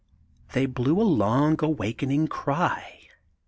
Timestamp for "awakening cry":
1.63-3.07